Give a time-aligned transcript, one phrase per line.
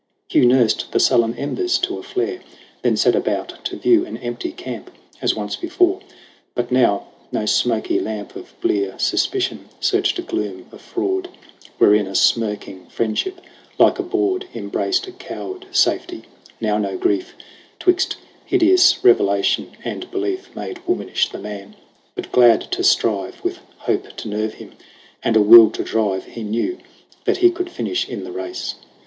[0.29, 2.39] Hugh nursed the sullen embers to a flare,
[2.81, 4.89] Then set about to view an empty camp
[5.21, 5.99] As once before;
[6.55, 11.29] but now no smoky lamp Of blear suspicion searched a gloom of fraud
[11.77, 13.41] Wherein a smirking Friendship,
[13.77, 16.23] like a bawd, Embraced a coward Safety;
[16.59, 17.35] now no grief,
[17.77, 18.15] 'Twixt
[18.47, 21.75] hideous revelation and belief, Made womanish the man;
[22.15, 24.71] but glad to strive, With hope to nerve him
[25.21, 26.79] and a will to drive, He knew
[27.25, 28.73] that he could finish in the race.